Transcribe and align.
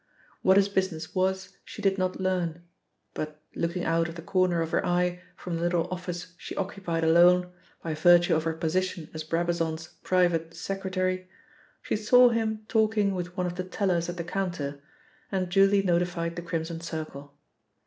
What 0.41 0.57
his 0.57 0.67
business 0.67 1.13
was 1.13 1.57
she 1.63 1.83
did 1.83 1.99
not 1.99 2.19
learn, 2.19 2.63
but, 3.13 3.39
looking 3.53 3.83
out 3.85 4.09
of 4.09 4.15
the 4.15 4.23
corner 4.23 4.63
of 4.63 4.71
her 4.71 4.83
eye 4.83 5.21
from 5.35 5.55
the 5.57 5.61
little 5.61 5.87
office 5.91 6.33
she 6.39 6.55
occupied 6.55 7.03
alone, 7.03 7.51
by 7.83 7.93
virtue 7.93 8.35
of 8.35 8.45
her 8.45 8.53
position 8.55 9.11
as 9.13 9.23
Brabazon's 9.23 9.89
private 10.03 10.55
secretary, 10.55 11.29
she 11.83 11.95
saw 11.95 12.29
him 12.29 12.65
talking 12.67 13.13
with 13.13 13.37
one 13.37 13.45
of 13.45 13.57
the 13.57 13.63
tellers 13.63 14.09
at 14.09 14.17
the 14.17 14.23
counter, 14.23 14.81
and 15.31 15.49
duly 15.49 15.83
notified 15.83 16.35
the 16.35 16.41
Crimson 16.41 16.81
Circle. 16.81 17.35